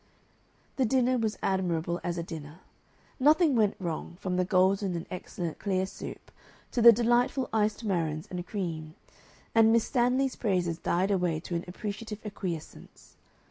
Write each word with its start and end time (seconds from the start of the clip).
The 0.77 0.85
dinner 0.85 1.19
was 1.19 1.37
admirable 1.43 2.01
as 2.03 2.17
a 2.17 2.23
dinner; 2.23 2.61
nothing 3.19 3.55
went 3.55 3.75
wrong, 3.79 4.17
from 4.19 4.35
the 4.35 4.43
golden 4.43 4.95
and 4.95 5.05
excellent 5.11 5.59
clear 5.59 5.85
soup 5.85 6.31
to 6.71 6.81
the 6.81 6.91
delightful 6.91 7.47
iced 7.53 7.83
marrons 7.85 8.25
and 8.31 8.43
cream; 8.47 8.95
and 9.53 9.71
Miss 9.71 9.83
Stanley's 9.85 10.35
praises 10.35 10.79
died 10.79 11.11
away 11.11 11.39
to 11.41 11.53
an 11.53 11.65
appreciative 11.67 12.17
acquiescence. 12.25 13.15